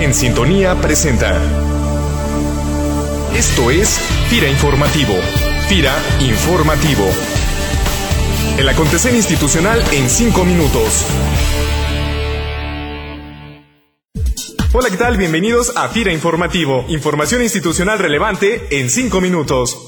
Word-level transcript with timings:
en 0.00 0.14
sintonía 0.14 0.76
presenta. 0.76 1.40
Esto 3.34 3.70
es 3.70 3.98
FIRA 4.28 4.48
Informativo. 4.48 5.14
FIRA 5.68 5.94
Informativo. 6.20 7.04
El 8.58 8.68
acontecer 8.68 9.14
institucional 9.14 9.82
en 9.92 10.08
5 10.08 10.44
minutos. 10.44 11.06
Hola, 14.72 14.90
¿qué 14.90 14.96
tal? 14.96 15.16
Bienvenidos 15.16 15.76
a 15.76 15.88
FIRA 15.88 16.12
Informativo. 16.12 16.84
Información 16.88 17.42
institucional 17.42 17.98
relevante 17.98 18.78
en 18.78 18.90
5 18.90 19.20
minutos. 19.20 19.86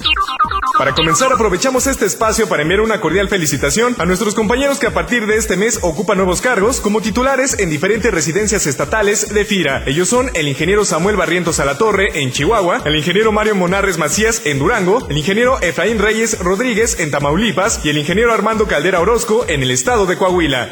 Para 0.81 0.95
comenzar, 0.95 1.31
aprovechamos 1.31 1.87
este 1.87 2.07
espacio 2.07 2.49
para 2.49 2.63
enviar 2.63 2.81
una 2.81 3.03
cordial 3.03 3.29
felicitación 3.29 3.95
a 3.99 4.07
nuestros 4.07 4.35
compañeros 4.35 4.79
que 4.79 4.87
a 4.87 4.95
partir 4.95 5.27
de 5.27 5.37
este 5.37 5.59
mes 5.59 5.79
ocupan 5.83 6.17
nuevos 6.17 6.41
cargos 6.41 6.81
como 6.81 7.03
titulares 7.03 7.59
en 7.59 7.69
diferentes 7.69 8.11
residencias 8.11 8.67
estatales 8.67 9.29
de 9.29 9.45
FIRA. 9.45 9.83
Ellos 9.85 10.09
son 10.09 10.31
el 10.33 10.49
ingeniero 10.49 10.87
Samuel 10.87 11.17
Barrientos 11.17 11.61
Alatorre 11.61 12.23
en 12.23 12.33
Chihuahua, 12.33 12.81
el 12.87 12.97
ingeniero 12.97 13.31
Mario 13.31 13.57
Monarres 13.57 13.99
Macías 13.99 14.41
en 14.47 14.59
Durango, 14.59 15.07
el 15.11 15.19
ingeniero 15.19 15.61
Efraín 15.61 15.99
Reyes 15.99 16.39
Rodríguez 16.39 16.99
en 16.99 17.11
Tamaulipas 17.11 17.85
y 17.85 17.91
el 17.91 17.99
ingeniero 17.99 18.33
Armando 18.33 18.67
Caldera 18.67 19.01
Orozco 19.01 19.45
en 19.49 19.63
el 19.63 19.73
estado 19.73 20.07
de 20.07 20.17
Coahuila. 20.17 20.71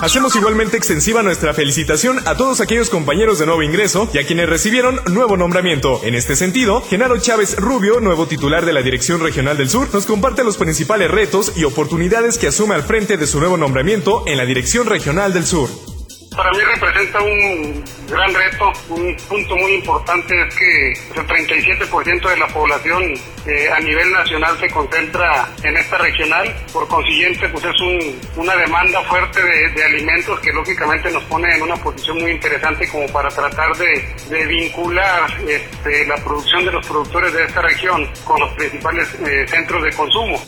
Hacemos 0.00 0.36
igualmente 0.36 0.76
extensiva 0.76 1.24
nuestra 1.24 1.54
felicitación 1.54 2.20
a 2.24 2.36
todos 2.36 2.60
aquellos 2.60 2.88
compañeros 2.88 3.40
de 3.40 3.46
nuevo 3.46 3.64
ingreso 3.64 4.08
y 4.14 4.18
a 4.18 4.26
quienes 4.26 4.48
recibieron 4.48 5.00
nuevo 5.10 5.36
nombramiento. 5.36 6.00
En 6.04 6.14
este 6.14 6.36
sentido, 6.36 6.82
Genaro 6.82 7.18
Chávez 7.18 7.56
Rubio, 7.56 7.98
nuevo 7.98 8.28
titular 8.28 8.64
de 8.64 8.72
la 8.72 8.82
Dirección 8.82 9.20
Regional 9.20 9.56
del 9.56 9.68
Sur, 9.68 9.92
nos 9.92 10.06
comparte 10.06 10.44
los 10.44 10.56
principales 10.56 11.10
retos 11.10 11.52
y 11.56 11.64
oportunidades 11.64 12.38
que 12.38 12.46
asume 12.46 12.76
al 12.76 12.84
frente 12.84 13.16
de 13.16 13.26
su 13.26 13.40
nuevo 13.40 13.56
nombramiento 13.56 14.22
en 14.28 14.36
la 14.36 14.44
Dirección 14.44 14.86
Regional 14.86 15.32
del 15.32 15.46
Sur. 15.46 15.87
Para 16.38 16.52
mí 16.52 16.58
representa 16.60 17.20
un 17.20 17.84
gran 18.08 18.32
reto, 18.32 18.72
un 18.90 19.16
punto 19.28 19.56
muy 19.56 19.72
importante 19.74 20.40
es 20.40 20.54
que 20.54 20.92
el 20.92 21.26
37% 21.26 22.28
de 22.28 22.36
la 22.36 22.46
población 22.46 23.02
eh, 23.44 23.68
a 23.68 23.80
nivel 23.80 24.12
nacional 24.12 24.56
se 24.60 24.70
concentra 24.70 25.48
en 25.64 25.76
esta 25.76 25.98
regional, 25.98 26.54
por 26.72 26.86
consiguiente 26.86 27.48
pues 27.48 27.64
es 27.64 27.80
un, 27.80 28.20
una 28.36 28.54
demanda 28.54 29.02
fuerte 29.02 29.42
de, 29.42 29.82
alimentos 29.82 30.38
que 30.38 30.52
lógicamente 30.52 31.10
nos 31.10 31.24
pone 31.24 31.52
en 31.56 31.62
una 31.62 31.74
posición 31.74 32.18
muy 32.18 32.30
interesante 32.30 32.88
como 32.88 33.08
para 33.08 33.30
tratar 33.30 33.76
de, 33.76 34.46
vincular 34.46 35.28
este, 35.44 36.06
la 36.06 36.14
producción 36.22 36.64
de 36.64 36.70
los 36.70 36.86
productores 36.86 37.32
de 37.32 37.46
esta 37.46 37.62
región 37.62 38.08
con 38.24 38.38
los 38.38 38.52
principales 38.52 39.08
eh, 39.26 39.44
centros 39.48 39.82
de 39.82 39.92
consumo. 39.92 40.40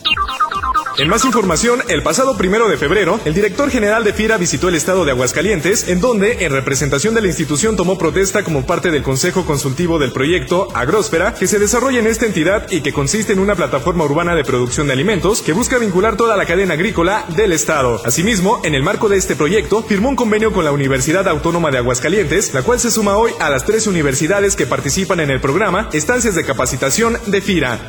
En 0.97 1.07
más 1.07 1.23
información, 1.23 1.81
el 1.87 2.03
pasado 2.03 2.35
primero 2.35 2.67
de 2.67 2.77
febrero, 2.77 3.19
el 3.23 3.33
director 3.33 3.69
general 3.69 4.03
de 4.03 4.13
FIRA 4.13 4.37
visitó 4.37 4.67
el 4.67 4.75
estado 4.75 5.05
de 5.05 5.11
Aguascalientes, 5.11 5.87
en 5.87 6.01
donde, 6.01 6.43
en 6.43 6.51
representación 6.51 7.15
de 7.15 7.21
la 7.21 7.27
institución, 7.27 7.77
tomó 7.77 7.97
protesta 7.97 8.43
como 8.43 8.65
parte 8.65 8.91
del 8.91 9.01
Consejo 9.01 9.45
Consultivo 9.45 9.99
del 9.99 10.11
proyecto 10.11 10.67
Agrósfera, 10.73 11.33
que 11.33 11.47
se 11.47 11.59
desarrolla 11.59 11.99
en 11.99 12.07
esta 12.07 12.25
entidad 12.25 12.69
y 12.69 12.81
que 12.81 12.91
consiste 12.91 13.31
en 13.31 13.39
una 13.39 13.55
plataforma 13.55 14.03
urbana 14.03 14.35
de 14.35 14.43
producción 14.43 14.87
de 14.87 14.93
alimentos 14.93 15.41
que 15.41 15.53
busca 15.53 15.77
vincular 15.77 16.17
toda 16.17 16.35
la 16.35 16.45
cadena 16.45 16.73
agrícola 16.73 17.25
del 17.29 17.53
estado. 17.53 18.01
Asimismo, 18.05 18.61
en 18.65 18.75
el 18.75 18.83
marco 18.83 19.07
de 19.07 19.17
este 19.17 19.37
proyecto, 19.37 19.83
firmó 19.83 20.09
un 20.09 20.17
convenio 20.17 20.51
con 20.51 20.65
la 20.65 20.73
Universidad 20.73 21.27
Autónoma 21.27 21.71
de 21.71 21.77
Aguascalientes, 21.77 22.53
la 22.53 22.63
cual 22.63 22.79
se 22.79 22.91
suma 22.91 23.15
hoy 23.15 23.31
a 23.39 23.49
las 23.49 23.65
tres 23.65 23.87
universidades 23.87 24.57
que 24.57 24.67
participan 24.67 25.21
en 25.21 25.31
el 25.31 25.39
programa 25.39 25.89
Estancias 25.93 26.35
de 26.35 26.43
Capacitación 26.43 27.17
de 27.27 27.41
FIRA. 27.41 27.87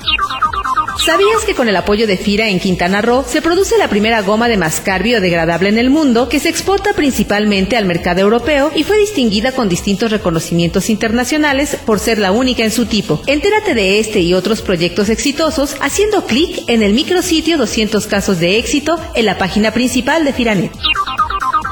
¿Sabías 1.05 1.45
que 1.45 1.57
con 1.57 1.69
el 1.69 1.75
apoyo 1.75 2.07
de 2.07 2.17
FIRA 2.17 2.49
en 2.49 2.61
Quintana 2.61 3.03
Roo 3.03 3.25
se 3.27 3.43
produce 3.43 3.77
la 3.77 3.89
primera 3.89 4.23
goma 4.23 4.49
de 4.49 4.57
mascar 4.57 5.03
biodegradable 5.03 5.69
en 5.69 5.79
el 5.79 5.91
mundo 5.91 6.29
que 6.29 6.39
se 6.39 6.49
exporta 6.49 6.93
principalmente 6.93 7.77
al 7.77 7.87
mercado 7.87 8.21
europeo 8.21 8.71
y 8.73 8.85
fue 8.85 8.99
distinguida 8.99 9.51
con 9.51 9.69
distintos 9.69 10.13
reconocimientos 10.13 10.91
internacionales 10.91 11.77
por 11.85 11.99
ser 11.99 12.21
la 12.21 12.31
única 12.31 12.63
en 12.63 12.71
su 12.71 12.87
tipo? 12.87 13.21
Entérate 13.27 13.75
de 13.75 13.99
este 13.99 14.21
y 14.21 14.33
otros 14.33 14.63
proyectos 14.63 15.09
exitosos 15.09 15.77
haciendo 15.81 16.25
clic 16.25 16.63
en 16.69 16.85
el 16.85 16.95
micrositio 16.95 17.59
200 17.59 18.07
casos 18.07 18.39
de 18.39 18.59
éxito 18.59 18.97
en 19.17 19.27
la 19.27 19.39
página 19.39 19.73
principal 19.73 20.25
de 20.25 20.33
FIRANET. 20.33 20.71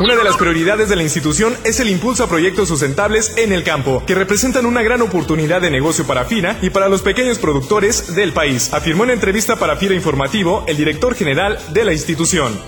Una 0.01 0.17
de 0.17 0.25
las 0.25 0.39
prioridades 0.39 0.89
de 0.89 0.97
la 0.97 1.03
institución 1.03 1.55
es 1.63 1.79
el 1.79 1.91
impulso 1.91 2.25
a 2.25 2.27
proyectos 2.27 2.69
sustentables 2.69 3.37
en 3.37 3.53
el 3.53 3.63
campo, 3.63 4.03
que 4.07 4.15
representan 4.15 4.65
una 4.65 4.83
gran 4.83 5.03
oportunidad 5.03 5.61
de 5.61 5.71
negocio 5.71 6.07
para 6.07 6.25
FIRA 6.25 6.59
y 6.63 6.71
para 6.71 6.89
los 6.89 7.03
pequeños 7.03 7.39
productores 7.39 8.15
del 8.15 8.33
país, 8.33 8.73
afirmó 8.73 9.05
en 9.05 9.11
entrevista 9.11 9.57
para 9.57 9.77
FIRA 9.77 9.95
Informativo 9.95 10.65
el 10.67 10.79
director 10.79 11.15
general 11.15 11.59
de 11.75 11.85
la 11.85 11.93
institución. 11.93 12.59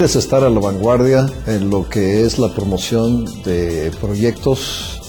Es 0.00 0.16
estar 0.16 0.42
a 0.42 0.50
la 0.50 0.58
vanguardia 0.58 1.26
en 1.46 1.70
lo 1.70 1.88
que 1.88 2.22
es 2.22 2.40
la 2.40 2.52
promoción 2.52 3.26
de 3.44 3.92
proyectos 4.00 5.01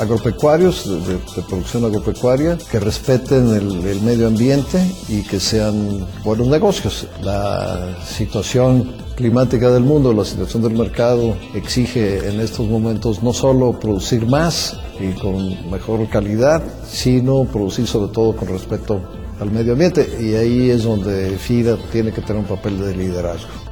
agropecuarios, 0.00 1.06
de, 1.06 1.18
producción 1.42 1.84
agropecuaria, 1.84 2.56
que 2.70 2.80
respeten 2.80 3.50
el, 3.54 4.00
medio 4.00 4.26
ambiente 4.26 4.78
y 5.08 5.22
que 5.22 5.38
sean 5.38 6.06
buenos 6.24 6.48
negocios. 6.48 7.06
La 7.22 7.96
situación 8.04 8.92
climática 9.14 9.70
del 9.70 9.84
mundo, 9.84 10.14
la 10.14 10.24
situación 10.24 10.62
del 10.62 10.72
mercado 10.72 11.36
exige 11.54 12.28
en 12.28 12.40
estos 12.40 12.66
momentos 12.66 13.22
no 13.22 13.34
solo 13.34 13.78
producir 13.78 14.26
más 14.26 14.78
y 14.98 15.12
con 15.12 15.70
mejor 15.70 16.08
calidad, 16.08 16.62
sino 16.88 17.44
producir 17.44 17.86
sobre 17.86 18.12
todo 18.12 18.34
con 18.34 18.48
respeto 18.48 19.00
al 19.38 19.50
medio 19.50 19.72
ambiente 19.72 20.08
y 20.20 20.34
ahí 20.34 20.70
es 20.70 20.84
donde 20.84 21.36
FIDA 21.38 21.76
tiene 21.92 22.12
que 22.12 22.20
tener 22.20 22.42
un 22.42 22.48
papel 22.48 22.78
de 22.78 22.96
liderazgo. 22.96 23.69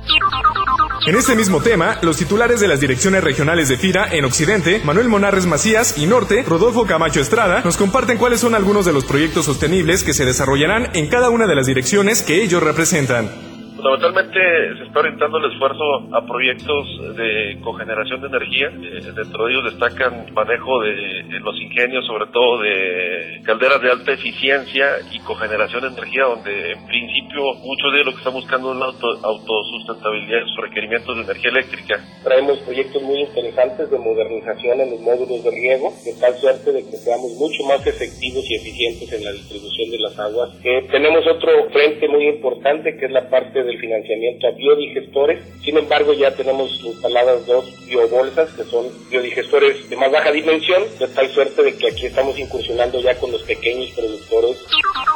En 1.09 1.17
este 1.17 1.35
mismo 1.35 1.63
tema, 1.63 1.99
los 2.03 2.19
titulares 2.19 2.61
de 2.61 2.69
las 2.69 2.81
direcciones 2.81 3.25
regionales 3.25 3.71
de 3.71 3.79
FIRA 3.79 4.09
en 4.13 4.27
Occidente, 4.27 4.83
Manuel 4.85 5.09
Monarres 5.09 5.47
Macías 5.47 5.97
y 5.97 6.05
Norte, 6.05 6.43
Rodolfo 6.47 6.85
Camacho 6.85 7.23
Estrada, 7.23 7.63
nos 7.65 7.79
comparten 7.79 8.19
cuáles 8.19 8.41
son 8.41 8.55
algunos 8.55 8.85
de 8.85 8.93
los 8.93 9.07
proyectos 9.07 9.47
sostenibles 9.47 10.05
que 10.05 10.13
se 10.13 10.27
desarrollarán 10.27 10.91
en 10.93 11.09
cada 11.09 11.31
una 11.31 11.47
de 11.47 11.55
las 11.55 11.65
direcciones 11.65 12.23
que 12.23 12.43
ellos 12.43 12.63
representan. 12.63 13.48
Fundamentalmente 13.79 14.41
se 14.77 14.85
está 14.91 14.99
orientando 14.99 15.39
el 15.39 15.53
esfuerzo 15.53 15.85
a 16.11 16.27
proyectos 16.27 17.15
de 17.15 17.61
cogeneración 17.63 18.21
de 18.21 18.27
energía. 18.27 18.67
Eh, 18.75 19.13
dentro 19.15 19.47
de 19.47 19.53
ellos 19.53 19.71
destacan 19.71 20.35
manejo 20.35 20.83
de 20.83 21.39
los 21.39 21.55
ingenios, 21.61 22.05
sobre 22.05 22.27
todo 22.27 22.59
de 22.59 23.41
calderas 23.45 23.81
de 23.81 23.91
alta 23.93 24.13
eficiencia 24.15 24.99
y 25.13 25.21
cogeneración 25.21 25.83
de 25.83 25.95
energía, 25.95 26.25
donde 26.25 26.73
en 26.73 26.87
principio 26.89 27.55
muchos 27.63 27.93
de 27.93 28.03
lo 28.03 28.11
que 28.11 28.19
están 28.19 28.33
buscando 28.33 28.73
es 28.73 28.79
la 28.79 28.87
autosustentabilidad 28.91 30.41
de 30.43 30.51
sus 30.51 30.59
requerimientos 30.59 31.15
de 31.15 31.23
energía 31.23 31.51
eléctrica. 31.51 32.03
Traemos 32.25 32.59
proyectos 32.67 33.01
muy 33.03 33.21
interesantes 33.21 33.91
de 33.91 33.99
modernización 33.99 34.81
en 34.81 34.91
los 34.91 35.01
módulos 35.01 35.45
de 35.45 35.51
riego, 35.55 35.95
de 36.05 36.19
tal 36.19 36.35
suerte 36.35 36.73
de 36.73 36.83
que 36.83 36.97
seamos 36.99 37.31
mucho 37.39 37.63
más 37.71 37.87
efectivos 37.87 38.43
y 38.43 38.57
eficientes 38.57 39.13
en 39.13 39.23
la 39.23 39.31
distribución 39.39 39.91
de 39.91 39.99
las 40.03 40.19
aguas. 40.19 40.51
Eh, 40.65 40.83
tenemos 40.91 41.25
otro 41.29 41.71
frente 41.71 42.09
muy 42.09 42.27
importante 42.27 42.97
que 42.99 43.07
es 43.07 43.13
la 43.13 43.31
parte 43.31 43.63
de 43.63 43.68
del 43.69 43.79
financiamiento 43.79 44.49
a 44.49 44.51
biodigestores. 44.53 45.41
Sin 45.63 45.77
embargo, 45.77 46.13
ya 46.15 46.35
tenemos 46.35 46.71
instaladas 46.83 47.47
dos 47.47 47.87
biobolsas 47.87 48.51
que 48.55 48.65
son 48.65 48.87
biodigestores 49.11 49.89
de 49.89 49.97
más 49.97 50.11
baja 50.11 50.33
dimensión, 50.33 50.83
de 50.99 51.07
tal 51.09 51.29
suerte 51.31 51.63
de 51.63 51.77
que 51.77 51.89
aquí 51.89 52.07
estamos 52.07 52.39
incursionando 52.39 53.01
ya 53.01 53.15
con 53.19 53.31
los 53.31 53.43
pequeños 53.43 53.91
productores. 53.91 54.65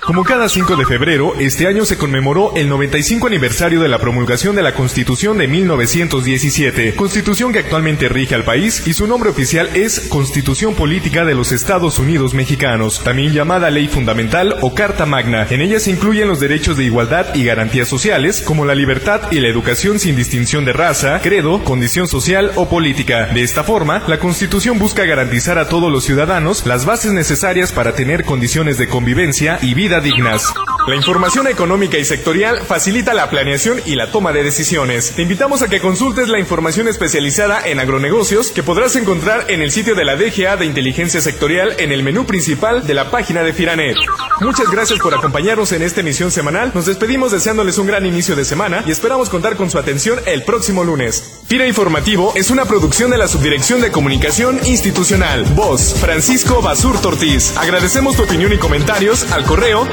Como 0.05 0.25
cada 0.25 0.49
5 0.49 0.75
de 0.75 0.85
febrero, 0.85 1.35
este 1.39 1.69
año 1.69 1.85
se 1.85 1.97
conmemoró 1.97 2.57
el 2.57 2.69
95 2.69 3.29
aniversario 3.29 3.81
de 3.81 3.89
la 3.89 4.01
promulgación 4.01 4.57
de 4.57 4.63
la 4.63 4.75
Constitución 4.75 5.39
de 5.39 5.47
1917, 5.47 6.97
constitución 6.97 7.53
que 7.53 7.61
actualmente 7.61 8.09
rige 8.09 8.35
al 8.35 8.43
país 8.43 8.85
y 8.85 8.95
su 8.95 9.07
nombre 9.07 9.31
oficial 9.31 9.69
es 9.75 10.09
Constitución 10.09 10.75
Política 10.75 11.25
de 11.25 11.37
los 11.37 11.53
Estados 11.53 12.01
Unidos 12.01 12.35
Mexicanos, 12.35 13.05
también 13.05 13.33
llamada 13.33 13.71
Ley 13.71 13.87
Fundamental 13.87 14.57
o 14.63 14.75
Carta 14.75 15.07
Magna. 15.07 15.47
En 15.51 15.61
ella 15.61 15.79
se 15.79 15.93
incluyen 15.93 16.27
los 16.27 16.41
derechos 16.41 16.77
de 16.77 16.83
igualdad 16.83 17.37
y 17.37 17.45
garantías 17.45 17.87
sociales, 17.87 18.43
como 18.43 18.65
la 18.65 18.75
libertad 18.75 19.31
y 19.31 19.39
la 19.39 19.47
educación 19.47 20.01
sin 20.01 20.17
distinción 20.17 20.65
de 20.65 20.73
raza, 20.73 21.21
credo, 21.23 21.63
condición 21.63 22.09
social 22.09 22.51
o 22.57 22.69
política. 22.69 23.27
De 23.27 23.45
esta 23.45 23.63
forma, 23.63 24.03
la 24.09 24.19
Constitución 24.19 24.81
busca 24.81 25.05
garantizar 25.05 25.59
a 25.59 25.69
todos 25.69 25.93
los 25.93 26.03
ciudadanos 26.03 26.67
las 26.67 26.87
bases 26.87 27.13
necesarias 27.13 27.71
para 27.71 27.95
tener 27.95 28.25
condiciones 28.25 28.79
de 28.79 28.89
convivencia 28.89 29.61
y 29.63 29.75
vida 29.75 29.92
dignas. 30.01 30.53
La 30.89 30.97
información 30.97 31.47
económica 31.47 31.97
y 31.97 32.05
sectorial 32.05 32.63
facilita 32.67 33.15
la 33.15 33.31
planeación 33.31 33.81
y 33.87 33.95
la 33.95 34.11
toma 34.11 34.33
de 34.33 34.43
decisiones. 34.43 35.13
Te 35.13 35.23
invitamos 35.23 35.63
a 35.63 35.69
que 35.69 35.81
consultes 35.81 36.29
la 36.29 36.41
información 36.41 36.89
especializada 36.89 37.61
en 37.65 37.79
agronegocios 37.79 38.51
que 38.51 38.65
podrás 38.65 38.97
encontrar 38.97 39.49
en 39.49 39.63
el 39.63 39.71
sitio 39.71 39.95
de 39.95 40.05
la 40.05 40.17
DGA 40.17 40.57
de 40.57 40.67
Inteligencia 40.67 41.21
Sectorial 41.21 41.77
en 41.79 41.93
el 41.93 42.03
menú 42.03 42.27
principal 42.27 42.85
de 42.85 42.95
la 42.95 43.13
página 43.13 43.45
de 43.45 43.53
Firanet. 43.53 43.97
Muchas 44.41 44.69
gracias 44.73 44.99
por 44.99 45.15
acompañarnos 45.15 45.71
en 45.71 45.83
esta 45.83 46.01
emisión 46.01 46.33
semanal. 46.33 46.73
Nos 46.75 46.87
despedimos 46.87 47.31
deseándoles 47.31 47.79
un 47.79 47.87
gran 47.87 48.05
inicio 48.05 48.35
de 48.35 48.45
semana 48.45 48.83
y 48.85 48.91
esperamos 48.91 49.29
contar 49.29 49.55
con 49.55 49.71
su 49.71 49.79
atención 49.79 50.19
el 50.27 50.43
próximo 50.43 50.83
lunes. 50.83 51.43
Fira 51.47 51.69
Informativo 51.69 52.33
es 52.35 52.51
una 52.51 52.65
producción 52.65 53.11
de 53.13 53.19
la 53.19 53.29
Subdirección 53.29 53.81
de 53.81 53.93
Comunicación 53.93 54.59
Institucional. 54.67 55.45
Voz, 55.55 55.95
Francisco 56.01 56.61
Basur 56.61 57.01
Tortiz. 57.01 57.57
Agradecemos 57.57 58.17
tu 58.17 58.25
opinión 58.25 58.53
y 58.53 58.59
comentarios 58.59 59.31
al 59.31 59.45
correo 59.45 59.87